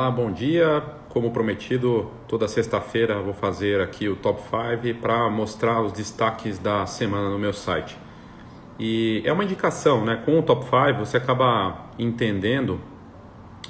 [0.00, 0.82] Olá, bom dia.
[1.10, 6.86] Como prometido, toda sexta-feira vou fazer aqui o top 5 para mostrar os destaques da
[6.86, 7.98] semana no meu site.
[8.78, 10.16] E é uma indicação, né?
[10.24, 12.80] Com o top 5 você acaba entendendo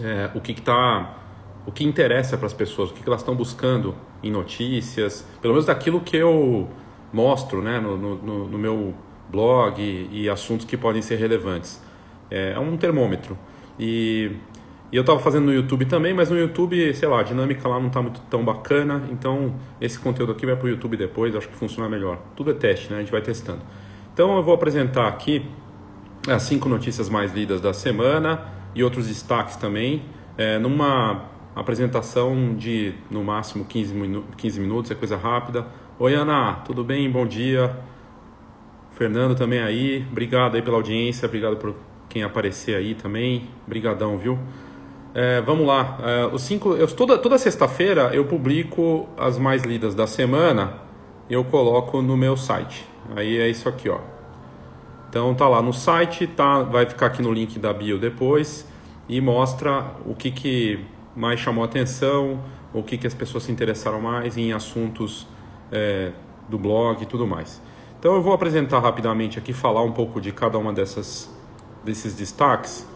[0.00, 1.18] é, o que está,
[1.66, 5.54] o que interessa para as pessoas, o que, que elas estão buscando em notícias, pelo
[5.54, 6.68] menos daquilo que eu
[7.12, 7.80] mostro, né?
[7.80, 8.94] No, no, no meu
[9.28, 11.82] blog e, e assuntos que podem ser relevantes.
[12.30, 13.36] É, é um termômetro.
[13.80, 14.36] E
[14.92, 17.78] e eu estava fazendo no YouTube também, mas no YouTube, sei lá, a dinâmica lá
[17.78, 21.48] não está muito tão bacana, então esse conteúdo aqui vai para o YouTube depois, acho
[21.48, 22.18] que funciona melhor.
[22.34, 22.96] Tudo é teste, né?
[22.96, 23.60] A gente vai testando.
[24.12, 25.46] Então eu vou apresentar aqui
[26.28, 28.42] as cinco notícias mais lidas da semana
[28.74, 30.02] e outros destaques também,
[30.36, 35.66] é, numa apresentação de no máximo 15, minu 15 minutos, é coisa rápida.
[36.00, 37.08] Oi Ana, tudo bem?
[37.08, 37.76] Bom dia.
[38.90, 41.74] Fernando também aí, obrigado aí pela audiência, obrigado por
[42.08, 44.36] quem aparecer aí também, brigadão, viu?
[45.14, 45.98] É, vamos lá.
[46.02, 50.74] É, os cinco, eu, toda toda sexta-feira eu publico as mais lidas da semana.
[51.28, 52.86] Eu coloco no meu site.
[53.14, 53.98] Aí é isso aqui, ó.
[55.08, 58.66] Então tá lá no site, tá, vai ficar aqui no link da bio depois
[59.08, 60.84] e mostra o que, que
[61.16, 62.40] mais chamou atenção,
[62.72, 65.26] o que, que as pessoas se interessaram mais em assuntos
[65.72, 66.12] é,
[66.48, 67.60] do blog e tudo mais.
[67.98, 71.28] Então eu vou apresentar rapidamente aqui, falar um pouco de cada uma dessas
[71.82, 72.86] desses destaques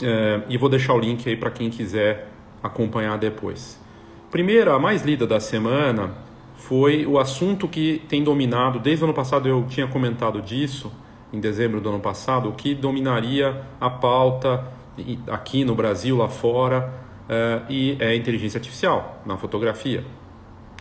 [0.00, 2.28] é, e vou deixar o link aí para quem quiser
[2.62, 3.80] acompanhar depois.
[4.30, 6.14] Primeira, a mais lida da semana
[6.54, 10.92] foi o assunto que tem dominado, desde o ano passado eu tinha comentado disso,
[11.32, 14.64] em dezembro do ano passado, o que dominaria a pauta
[15.26, 16.92] aqui no Brasil, lá fora,
[17.28, 20.04] é, e é inteligência artificial na fotografia.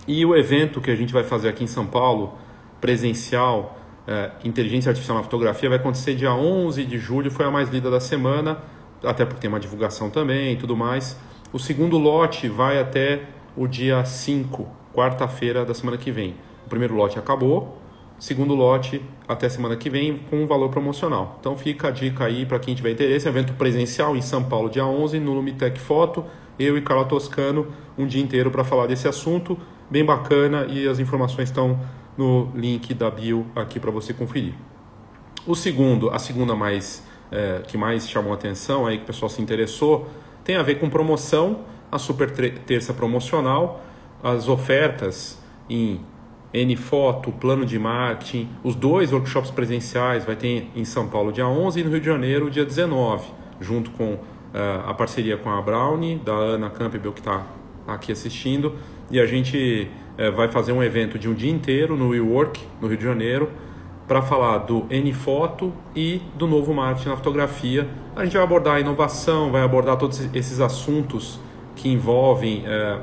[0.08, 2.38] E o evento que a gente vai fazer aqui em São Paulo,
[2.80, 7.70] presencial, é, inteligência artificial na fotografia, vai acontecer dia 11 de julho, foi a mais
[7.70, 8.60] lida da semana
[9.04, 11.18] até porque tem uma divulgação também e tudo mais.
[11.52, 13.24] O segundo lote vai até
[13.56, 16.36] o dia 5, quarta-feira da semana que vem.
[16.66, 17.78] O primeiro lote acabou,
[18.18, 21.38] segundo lote até semana que vem com um valor promocional.
[21.40, 24.86] Então fica a dica aí para quem tiver interesse, evento presencial em São Paulo dia
[24.86, 26.24] 11 no Lumitec Foto,
[26.60, 27.68] eu e Carla Toscano
[27.98, 29.58] um dia inteiro para falar desse assunto,
[29.90, 31.80] bem bacana e as informações estão
[32.18, 34.54] no link da bio aqui para você conferir.
[35.46, 39.42] O segundo, a segunda mais é, que mais chamou atenção, aí que o pessoal se
[39.42, 40.08] interessou,
[40.44, 41.62] tem a ver com promoção,
[41.92, 43.84] a super terça promocional,
[44.24, 46.02] as ofertas em
[46.54, 51.48] N Foto, plano de marketing, os dois workshops presenciais vai ter em São Paulo dia
[51.48, 53.26] 11 e no Rio de Janeiro dia 19,
[53.60, 54.20] junto com uh,
[54.86, 57.46] a parceria com a Brownie, da Ana Campbell que está
[57.88, 58.76] aqui assistindo,
[59.10, 62.88] e a gente uh, vai fazer um evento de um dia inteiro no WeWork, no
[62.88, 63.50] Rio de Janeiro,
[64.08, 67.88] para falar do N-Foto e do novo marketing na fotografia.
[68.16, 71.40] A gente vai abordar a inovação, vai abordar todos esses assuntos
[71.76, 73.00] que envolvem é,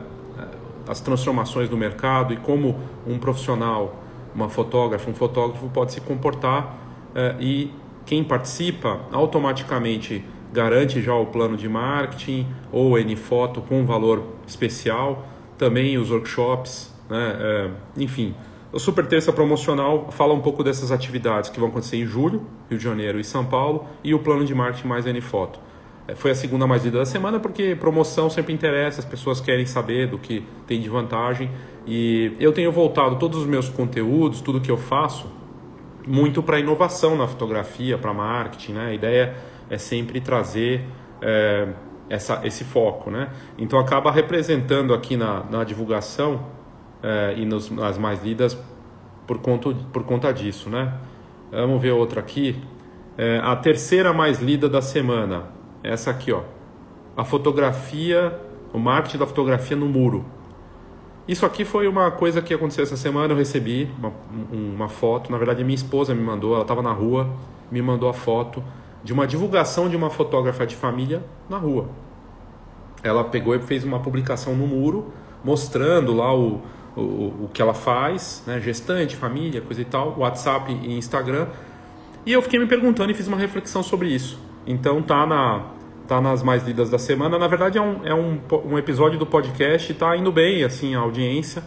[0.86, 4.02] as transformações do mercado e como um profissional,
[4.34, 6.76] uma fotógrafa, um fotógrafo pode se comportar
[7.14, 7.70] é, e
[8.06, 15.26] quem participa automaticamente garante já o plano de marketing ou N-Foto com valor especial,
[15.58, 18.34] também os workshops, né, é, enfim,
[18.70, 22.78] o Super Terça Promocional fala um pouco dessas atividades que vão acontecer em julho, Rio
[22.78, 25.58] de Janeiro e São Paulo, e o plano de marketing mais N-Foto.
[26.06, 29.64] É, foi a segunda mais lida da semana porque promoção sempre interessa, as pessoas querem
[29.64, 31.50] saber do que tem de vantagem.
[31.86, 35.26] E eu tenho voltado todos os meus conteúdos, tudo que eu faço,
[36.06, 38.72] muito para inovação na fotografia, para marketing.
[38.72, 38.86] Né?
[38.86, 39.34] A ideia
[39.70, 40.84] é sempre trazer
[41.22, 41.68] é,
[42.10, 43.10] essa, esse foco.
[43.10, 43.30] Né?
[43.56, 46.57] Então acaba representando aqui na, na divulgação
[47.02, 48.58] é, e nos, nas mais lidas
[49.26, 50.94] por conta, por conta disso, né?
[51.50, 52.56] Vamos ver outra aqui.
[53.16, 55.44] É, a terceira mais lida da semana,
[55.82, 56.42] essa aqui, ó.
[57.16, 58.38] A fotografia,
[58.72, 60.24] o marketing da fotografia no muro.
[61.26, 63.34] Isso aqui foi uma coisa que aconteceu essa semana.
[63.34, 64.12] Eu recebi uma,
[64.50, 65.30] uma foto.
[65.30, 66.54] Na verdade, minha esposa me mandou.
[66.54, 67.28] Ela estava na rua,
[67.70, 68.64] me mandou a foto
[69.04, 71.88] de uma divulgação de uma fotógrafa de família na rua.
[73.02, 75.12] Ela pegou e fez uma publicação no muro
[75.44, 76.62] mostrando lá o,
[76.98, 78.60] o, o que ela faz, né?
[78.60, 81.46] gestante, família, coisa e tal, WhatsApp e Instagram.
[82.26, 84.38] E eu fiquei me perguntando e fiz uma reflexão sobre isso.
[84.66, 85.66] Então tá na
[86.06, 87.38] tá nas mais lidas da semana.
[87.38, 91.00] Na verdade é um, é um, um episódio do podcast, tá indo bem assim a
[91.00, 91.62] audiência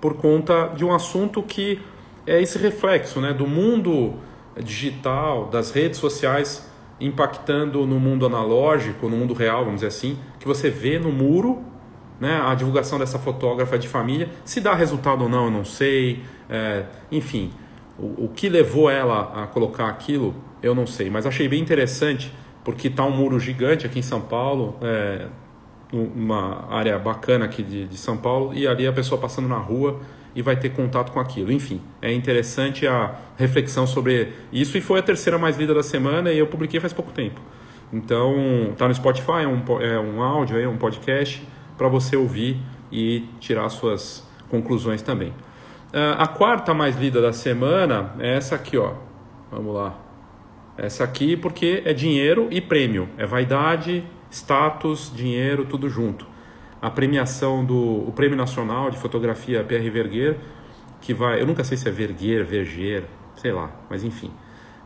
[0.00, 1.80] por conta de um assunto que
[2.26, 4.14] é esse reflexo, né, do mundo
[4.62, 10.46] digital, das redes sociais impactando no mundo analógico, no mundo real, vamos dizer assim, que
[10.46, 11.62] você vê no muro
[12.20, 14.28] né, a divulgação dessa fotógrafa de família.
[14.44, 16.22] Se dá resultado ou não, eu não sei.
[16.48, 17.52] É, enfim,
[17.98, 21.10] o, o, que levou ela a colocar aquilo, eu não sei.
[21.10, 22.32] Mas achei bem interessante,
[22.64, 24.76] porque está um muro gigante aqui em São Paulo.
[24.82, 25.26] É,
[25.92, 30.00] uma área bacana aqui de, de São Paulo e ali a pessoa passando na rua
[30.34, 31.52] e vai ter contato com aquilo.
[31.52, 36.32] Enfim, é interessante a reflexão sobre isso e foi a terceira mais lida da semana
[36.32, 37.40] e eu publiquei faz pouco tempo.
[37.92, 41.42] Então, tá no Spotify, é um, é um áudio, é um podcast
[41.76, 45.28] para você ouvir e tirar suas conclusões também.
[45.28, 48.94] Uh, a quarta mais lida da semana é essa aqui, ó.
[49.50, 49.98] Vamos lá.
[50.76, 53.08] Essa aqui porque é dinheiro e prêmio.
[53.16, 56.26] É vaidade, status, dinheiro, tudo junto.
[56.82, 60.36] A premiação do o Prêmio Nacional de Fotografia Pierre Verguer,
[61.00, 63.04] que vai, eu nunca sei se é Verguer, Verger,
[63.36, 64.30] sei lá, mas enfim.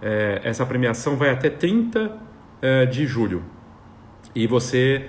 [0.01, 2.17] É, essa premiação vai até 30
[2.63, 3.43] é, de julho.
[4.35, 5.09] E você,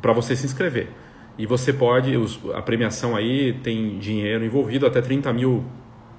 [0.00, 0.88] para você se inscrever.
[1.38, 5.64] E você pode, os, a premiação aí tem dinheiro envolvido, até 30 mil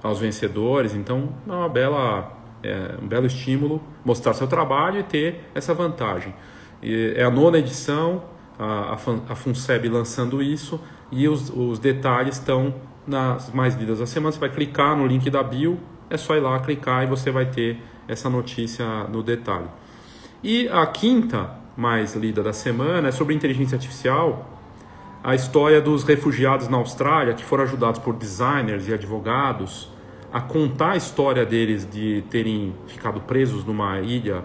[0.02, 5.40] aos vencedores, então é uma bela, é, um belo estímulo mostrar seu trabalho e ter
[5.54, 6.34] essa vantagem.
[6.82, 8.24] E é a nona edição,
[8.58, 10.80] a, a, a FUNSEB lançando isso,
[11.10, 12.74] e os, os detalhes estão
[13.06, 14.32] nas mais lidas da semana.
[14.32, 15.78] Você vai clicar no link da bio,
[16.10, 19.68] é só ir lá clicar e você vai ter essa notícia no detalhe.
[20.42, 24.53] E a quinta mais lida da semana é sobre inteligência artificial,
[25.24, 29.90] a história dos refugiados na Austrália que foram ajudados por designers e advogados
[30.30, 34.44] a contar a história deles de terem ficado presos numa ilha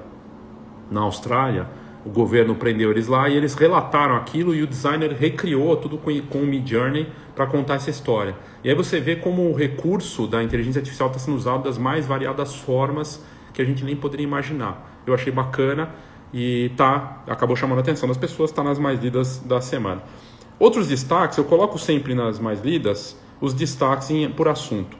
[0.90, 1.68] na Austrália
[2.06, 6.10] o governo prendeu eles lá e eles relataram aquilo e o designer recriou tudo com,
[6.38, 8.36] o Mid Journey para contar essa história.
[8.64, 12.08] E aí você vê como o recurso da inteligência artificial está sendo usado das mais
[12.08, 13.24] variadas formas
[13.54, 15.02] que a gente nem poderia imaginar.
[15.06, 15.90] Eu achei bacana
[16.34, 20.02] e tá acabou chamando a atenção das pessoas, está nas mais lidas da semana.
[20.60, 24.98] Outros destaques, eu coloco sempre nas mais lidas os destaques em, por assunto.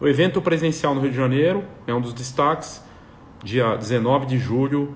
[0.00, 2.82] O evento presencial no Rio de Janeiro é um dos destaques,
[3.42, 4.94] dia 19 de julho,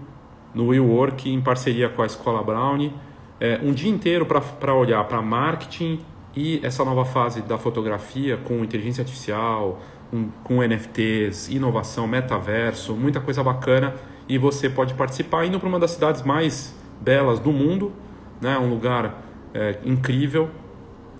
[0.53, 2.91] no WeWork em parceria com a Escola Brown,
[3.39, 6.01] é, um dia inteiro para olhar para marketing
[6.35, 9.81] e essa nova fase da fotografia com inteligência artificial,
[10.13, 13.95] um, com NFTs, inovação, metaverso, muita coisa bacana.
[14.29, 17.93] E você pode participar indo para uma das cidades mais belas do mundo,
[18.41, 20.51] né, um lugar é, incrível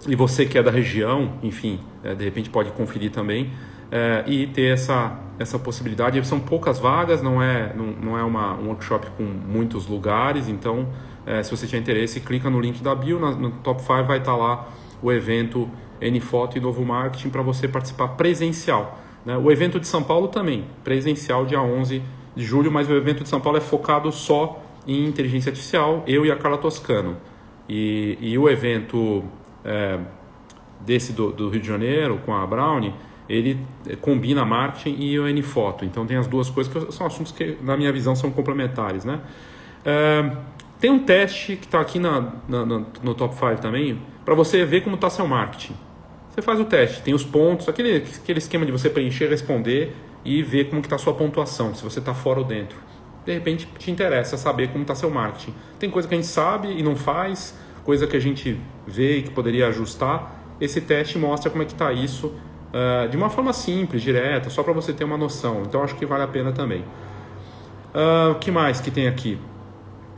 [0.09, 3.51] e você que é da região, enfim, é, de repente pode conferir também
[3.91, 6.25] é, e ter essa, essa possibilidade.
[6.27, 10.89] São poucas vagas, não é, não, não é uma, um workshop com muitos lugares, então
[11.27, 14.19] é, se você tiver interesse, clica no link da bio, no, no top 5 vai
[14.19, 14.69] estar lá
[15.03, 15.69] o evento
[16.01, 18.99] Nfoto e Novo Marketing para você participar presencial.
[19.25, 19.37] Né?
[19.37, 22.03] O evento de São Paulo também, presencial dia 11
[22.35, 26.25] de julho, mas o evento de São Paulo é focado só em inteligência artificial, eu
[26.25, 27.19] e a Carla Toscano.
[27.73, 29.23] E, e o evento
[29.65, 30.01] é,
[30.81, 32.93] desse do, do Rio de Janeiro com a Brownie
[33.31, 35.85] ele eh, combina marketing e o N-Foto.
[35.85, 39.05] Então tem as duas coisas que são assuntos que, na minha visão, são complementares.
[39.05, 39.21] Né?
[39.85, 40.33] É,
[40.81, 44.81] tem um teste que está aqui na, na, no top 5 também, para você ver
[44.81, 45.75] como está seu marketing.
[46.31, 49.95] Você faz o teste, tem os pontos, aquele, aquele esquema de você preencher, responder
[50.25, 52.77] e ver como está a sua pontuação, se você está fora ou dentro.
[53.25, 55.55] De repente te interessa saber como está seu marketing.
[55.79, 59.23] Tem coisa que a gente sabe e não faz, coisa que a gente vê e
[59.23, 60.41] que poderia ajustar.
[60.61, 64.63] Esse teste mostra como é que está isso uh, de uma forma simples, direta, só
[64.63, 65.63] para você ter uma noção.
[65.67, 66.85] Então acho que vale a pena também.
[67.95, 69.39] O uh, que mais que tem aqui?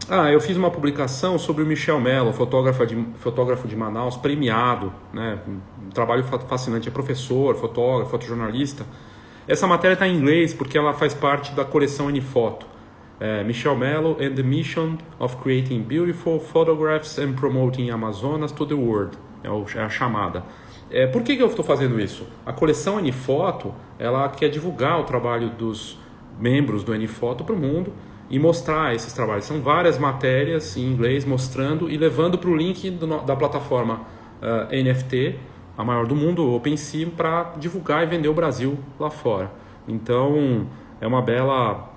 [0.09, 4.93] Ah, eu fiz uma publicação sobre o Michel Mello, fotógrafo de, fotógrafo de Manaus, premiado,
[5.13, 5.39] né?
[5.47, 8.85] um trabalho fascinante, é professor, fotógrafo, fotojornalista.
[9.47, 12.67] Essa matéria está em inglês porque ela faz parte da coleção N-Foto.
[13.23, 18.75] É, Michel Mello and the Mission of Creating Beautiful Photographs and Promoting Amazonas to the
[18.75, 19.17] World.
[19.45, 20.43] É, é a chamada.
[20.91, 22.27] É, por que, que eu estou fazendo isso?
[22.45, 25.97] A coleção Anifoto ela quer divulgar o trabalho dos
[26.37, 27.93] membros do Anifoto para o mundo
[28.29, 29.45] e mostrar esses trabalhos.
[29.45, 34.01] São várias matérias em inglês mostrando e levando para o link do, da plataforma
[34.43, 35.39] uh, eh, NFT,
[35.79, 39.49] a maior do mundo, OpenSea, para divulgar e vender o Brasil lá fora.
[39.87, 40.67] Então
[41.01, 41.92] é uma bela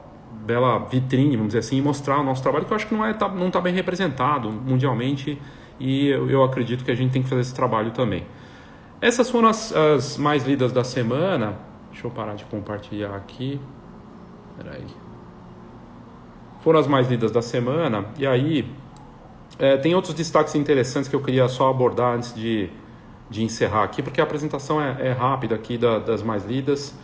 [0.46, 3.10] bela vitrine, vamos dizer assim, e mostrar o nosso trabalho que eu acho que não
[3.10, 5.40] está não tá bem representado mundialmente
[5.80, 8.26] e eu, eu acredito que a gente tem que fazer esse trabalho também.
[9.02, 11.58] Essas foram as, as mais lidas da semana.
[11.92, 13.60] Deixa eu parar de compartilhar aqui.
[14.58, 14.86] Peraí.
[16.62, 18.06] Foram as mais lidas da semana.
[18.18, 18.70] E aí,
[19.60, 22.70] é, tem outros destaques interessantes que eu queria só abordar antes de,
[23.30, 26.98] de encerrar aqui, porque a apresentação é, é rápida aqui da, das mais lidas.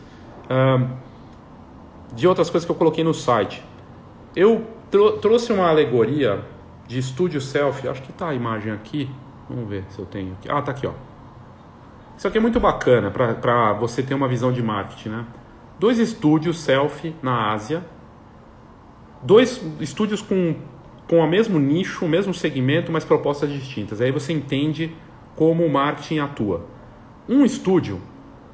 [2.13, 3.63] De outras coisas que eu coloquei no site.
[4.35, 4.65] Eu
[5.21, 6.43] trouxe uma alegoria
[6.87, 7.87] de estúdio selfie.
[7.87, 9.09] Acho que está a imagem aqui.
[9.49, 10.49] Vamos ver se eu tenho aqui.
[10.49, 10.93] Ah, tá aqui, ó.
[12.17, 15.25] Isso aqui é muito bacana para você ter uma visão de marketing, né?
[15.79, 17.83] Dois estúdios selfie na Ásia,
[19.23, 20.55] dois estúdios com
[21.11, 23.99] com o mesmo nicho, o mesmo segmento, mas propostas distintas.
[23.99, 24.95] Aí você entende
[25.35, 26.65] como o marketing atua.
[27.27, 27.99] Um estúdio,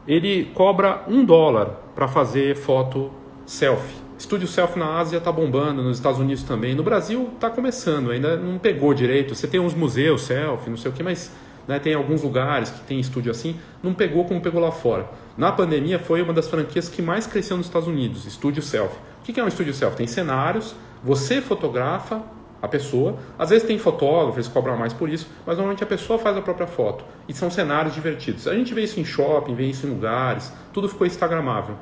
[0.08, 3.12] ele cobra um dólar para fazer foto
[3.48, 3.96] selfie.
[4.20, 6.76] Estúdio selfie na Ásia está bombando, nos Estados Unidos também.
[6.76, 9.34] No Brasil está começando, ainda não pegou direito.
[9.34, 11.32] Você tem uns museus selfie, não sei o que, mas
[11.66, 13.56] né, tem alguns lugares que tem estúdio assim.
[13.82, 15.10] Não pegou como pegou lá fora.
[15.38, 18.98] Na pandemia foi uma das franquias que mais cresceu nos Estados Unidos, estúdio selfie.
[19.22, 19.98] O que é um estúdio selfie?
[19.98, 22.22] Tem cenários, você fotografa
[22.62, 23.18] a pessoa.
[23.40, 26.42] Às vezes tem fotógrafo, eles cobram mais por isso, mas normalmente a pessoa faz a
[26.42, 27.06] própria foto.
[27.30, 28.46] E são cenários divertidos.
[28.46, 31.78] A gente vê isso em shopping, vê isso em lugares, tudo ficou instagramável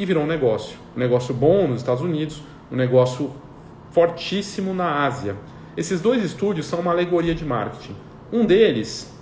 [0.00, 0.78] e virou um negócio.
[0.96, 2.42] Um negócio bom nos Estados Unidos,
[2.72, 3.30] um negócio
[3.90, 5.36] fortíssimo na Ásia.
[5.76, 7.94] Esses dois estúdios são uma alegoria de marketing.
[8.32, 9.14] Um deles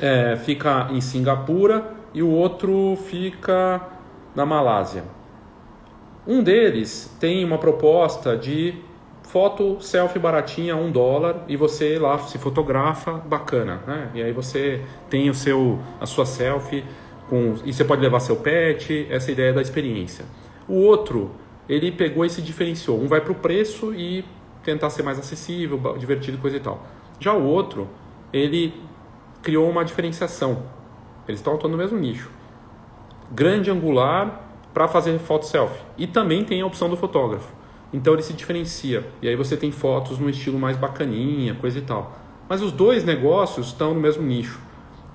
[0.00, 3.80] é, fica em Singapura e o outro fica
[4.34, 5.04] na Malásia.
[6.26, 8.74] Um deles tem uma proposta de
[9.22, 14.10] foto selfie baratinha, um dólar, e você lá se fotografa, bacana, né?
[14.12, 16.84] E aí você tem o seu, a sua selfie
[17.30, 20.24] com, e você pode levar seu pet, essa ideia da experiência.
[20.68, 21.30] O outro,
[21.68, 23.00] ele pegou e se diferenciou.
[23.00, 24.24] Um vai para o preço e
[24.64, 26.84] tentar ser mais acessível, divertido, coisa e tal.
[27.20, 27.88] Já o outro,
[28.32, 28.74] ele
[29.40, 30.64] criou uma diferenciação.
[31.28, 32.30] Eles estão atuando no mesmo nicho.
[33.30, 35.80] Grande angular para fazer foto selfie.
[35.96, 37.52] E também tem a opção do fotógrafo.
[37.92, 39.06] Então ele se diferencia.
[39.22, 42.18] E aí você tem fotos no estilo mais bacaninha, coisa e tal.
[42.48, 44.60] Mas os dois negócios estão no mesmo nicho.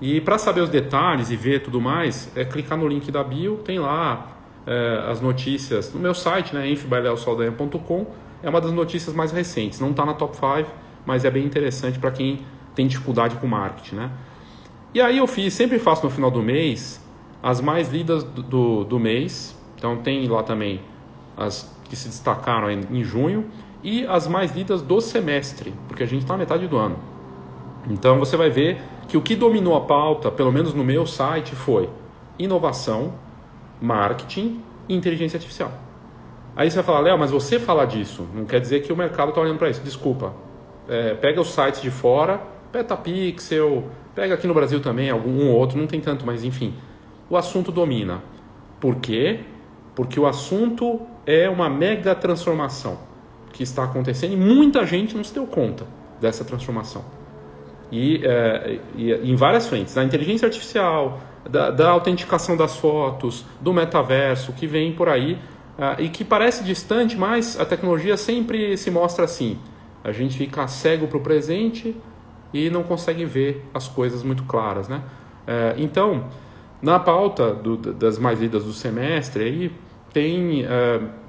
[0.02, 3.58] E para saber os detalhes e ver tudo mais, é clicar no link da bio,
[3.58, 4.28] tem lá
[4.68, 8.08] é, as notícias no meu site, né, infbaileosaldanha.com,
[8.44, 9.80] é uma das notícias mais recentes.
[9.80, 10.70] Não está na top 5,
[11.06, 12.42] mas é bem interessante para quem
[12.76, 14.12] tem dificuldade com marketing, né?
[14.94, 17.02] E aí eu fiz, sempre faço no final do mês,
[17.42, 19.58] as mais lidas do, do, do mês.
[19.78, 20.82] Então tem lá também
[21.38, 23.46] as que se destacaram em, em junho
[23.84, 26.98] e as mais lidas do semestre, porque a gente está na metade do ano.
[27.90, 31.56] Então você vai ver que o que dominou a pauta, pelo menos no meu site,
[31.56, 31.90] foi
[32.38, 33.14] inovação,
[33.82, 35.72] marketing e inteligência artificial.
[36.56, 39.30] Aí você vai falar, Léo, mas você falar disso não quer dizer que o mercado
[39.30, 39.82] está olhando para isso.
[39.82, 40.34] Desculpa.
[40.88, 45.88] É, pega os sites de fora, Petapixel, pega aqui no Brasil também, algum outro, não
[45.88, 46.74] tem tanto, mas enfim.
[47.30, 48.24] O assunto domina.
[48.80, 49.42] Por quê?
[49.96, 53.00] Porque o assunto é uma mega transformação
[53.52, 55.88] que está acontecendo e muita gente não se deu conta
[56.22, 57.04] dessa transformação.
[57.92, 63.72] E, é, e em várias frentes, da inteligência artificial, da, da, autenticação das fotos, do
[63.74, 65.34] metaverso, que vem por aí
[65.78, 69.60] uh, e que parece distante, mas a tecnologia sempre se mostra assim.
[70.04, 71.96] A gente fica cego para o presente
[72.54, 75.02] e não consegue ver as coisas muito claras, né?
[75.48, 76.26] Uh, então,
[76.82, 79.72] na pauta do, das mais lidas do semestre, aí
[80.12, 80.66] tem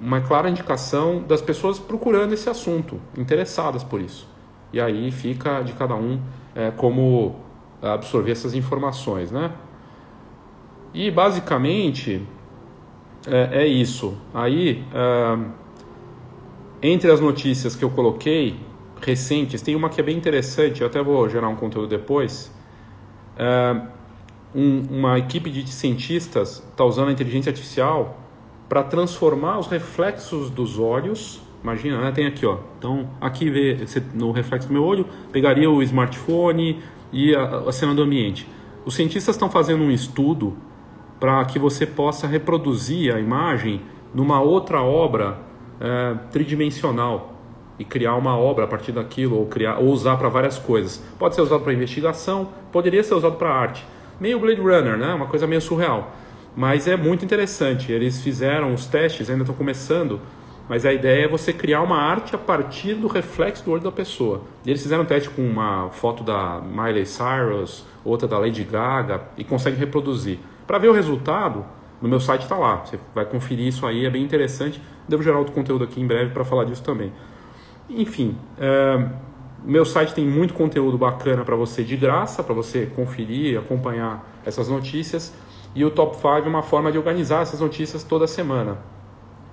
[0.01, 4.29] uma clara indicação das pessoas procurando esse assunto, interessadas por isso.
[4.73, 6.21] E aí fica de cada um
[6.55, 7.37] é, como
[7.81, 9.53] absorver essas informações, né?
[10.93, 12.27] E basicamente
[13.27, 14.17] é, é isso.
[14.33, 15.39] Aí, é,
[16.83, 18.59] entre as notícias que eu coloquei
[19.01, 20.81] recentes, tem uma que é bem interessante.
[20.81, 22.53] Eu até vou gerar um conteúdo depois.
[23.37, 23.81] É,
[24.55, 28.19] um, uma equipe de cientistas está usando a inteligência artificial
[28.69, 32.13] para transformar os reflexos dos olhos Imagina, né?
[32.13, 32.59] Tem aqui, ó.
[32.79, 33.77] Então, aqui vê
[34.15, 36.81] no reflexo do meu olho, pegaria o smartphone
[37.13, 38.49] e a, a cena do ambiente.
[38.85, 40.57] Os cientistas estão fazendo um estudo
[41.19, 43.81] para que você possa reproduzir a imagem
[44.15, 45.39] numa outra obra
[45.81, 47.35] é, tridimensional
[47.81, 51.03] e criar uma obra a partir daquilo ou criar ou usar para várias coisas.
[51.19, 53.85] Pode ser usado para investigação, poderia ser usado para arte.
[54.21, 55.13] Meio Blade Runner, né?
[55.15, 56.15] Uma coisa meio surreal.
[56.57, 57.91] Mas é muito interessante.
[57.91, 60.21] Eles fizeram os testes, ainda estão começando
[60.69, 63.93] mas a ideia é você criar uma arte a partir do reflexo do olho da
[63.93, 64.43] pessoa.
[64.65, 69.23] E eles fizeram um teste com uma foto da Miley Cyrus, outra da Lady Gaga,
[69.37, 70.39] e conseguem reproduzir.
[70.67, 71.65] Para ver o resultado,
[72.03, 72.85] no meu site está lá.
[72.85, 74.83] Você vai conferir isso aí, é bem interessante.
[75.09, 77.13] Devo gerar outro conteúdo aqui em breve para falar disso também.
[77.89, 79.09] Enfim, é,
[79.65, 84.69] meu site tem muito conteúdo bacana para você de graça, para você conferir, acompanhar essas
[84.69, 85.33] notícias.
[85.75, 88.79] E o Top 5 é uma forma de organizar essas notícias toda semana.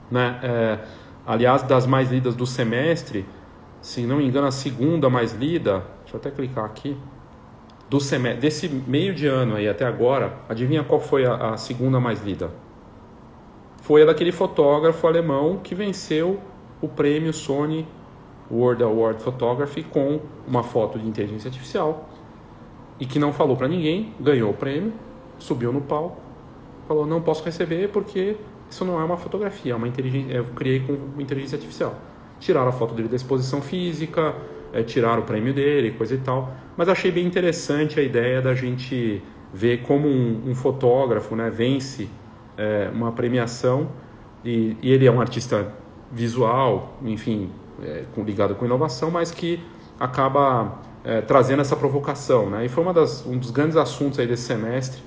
[0.10, 0.40] Né?
[0.42, 0.80] É,
[1.26, 3.26] aliás, das mais lidas do semestre,
[3.82, 6.98] se não me engano, a segunda mais lida, deixa eu até clicar aqui,
[7.90, 12.00] do semestre, desse meio de ano aí até agora, adivinha qual foi a, a segunda
[12.00, 12.50] mais lida?
[13.82, 16.40] Foi a daquele fotógrafo alemão que venceu
[16.82, 17.86] o prêmio Sony
[18.50, 22.10] World Award Photography com uma foto de inteligência artificial
[23.00, 24.94] e que não falou para ninguém, ganhou o prêmio,
[25.38, 26.22] subiu no palco,
[26.88, 28.38] falou não posso receber porque
[28.74, 31.96] isso não é uma fotografia, é uma inteligência, eu criei com inteligência artificial.
[32.40, 34.36] tiraram a foto dele da exposição física,
[34.74, 36.52] é, tiraram o prêmio dele, coisa e tal.
[36.76, 39.22] Mas achei bem interessante a ideia da gente
[39.54, 42.10] ver como um, um fotógrafo né, vence
[42.58, 43.90] é, uma premiação
[44.44, 45.72] e, e, ele é um artista
[46.12, 47.52] visual, enfim,
[47.82, 49.60] é, ligado com inovação, mas que
[50.00, 52.50] acaba é, trazendo essa provocação.
[52.50, 52.66] Né?
[52.66, 55.02] E foi das, um dos grandes assuntos aí desse semestre,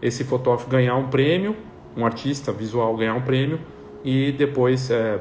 [0.00, 1.54] esse fotógrafo ganhar um prêmio,
[1.96, 3.60] um artista visual ganhar um prêmio
[4.04, 5.20] e depois é,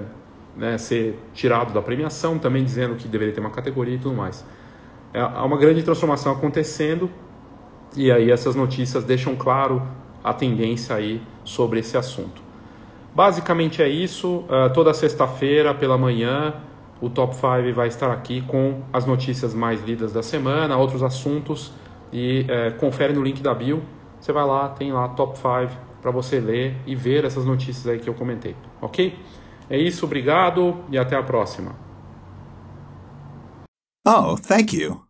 [0.56, 4.46] né, ser tirado da premiação, também dizendo que deveria ter uma categoria e tudo mais.
[5.14, 7.10] É, há uma grande transformação acontecendo
[7.96, 9.82] e aí essas notícias deixam claro
[10.24, 12.42] a tendência aí sobre esse assunto.
[13.16, 14.46] Basicamente é isso.
[14.48, 16.54] Uh, toda sexta-feira pela manhã
[17.02, 21.72] o Top 5 vai estar aqui com as notícias mais lidas da semana, outros assuntos
[22.12, 23.82] e uh, confere no link da bio.
[24.20, 28.00] Você vai lá, tem lá Top 5 para você ler e ver essas notícias aí
[28.00, 29.18] que eu comentei, ok?
[29.70, 31.76] É isso, obrigado e até a próxima.
[34.06, 35.09] Oh, thank you.